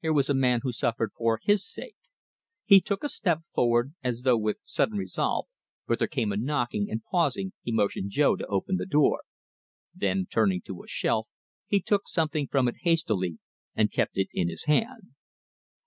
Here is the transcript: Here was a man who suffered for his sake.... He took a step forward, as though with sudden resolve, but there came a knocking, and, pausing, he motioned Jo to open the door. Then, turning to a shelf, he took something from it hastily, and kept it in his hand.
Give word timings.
Here 0.00 0.12
was 0.12 0.28
a 0.28 0.34
man 0.34 0.60
who 0.62 0.70
suffered 0.70 1.12
for 1.16 1.40
his 1.42 1.66
sake.... 1.66 1.96
He 2.66 2.78
took 2.78 3.02
a 3.02 3.08
step 3.08 3.38
forward, 3.54 3.94
as 4.04 4.20
though 4.20 4.36
with 4.36 4.58
sudden 4.64 4.98
resolve, 4.98 5.46
but 5.86 5.98
there 5.98 6.08
came 6.08 6.30
a 6.30 6.36
knocking, 6.36 6.90
and, 6.90 7.02
pausing, 7.02 7.54
he 7.62 7.72
motioned 7.72 8.10
Jo 8.10 8.36
to 8.36 8.46
open 8.48 8.76
the 8.76 8.84
door. 8.84 9.22
Then, 9.94 10.26
turning 10.30 10.60
to 10.66 10.82
a 10.82 10.88
shelf, 10.88 11.26
he 11.66 11.80
took 11.80 12.06
something 12.06 12.48
from 12.48 12.68
it 12.68 12.82
hastily, 12.82 13.38
and 13.74 13.90
kept 13.90 14.18
it 14.18 14.28
in 14.34 14.50
his 14.50 14.64
hand. 14.66 15.14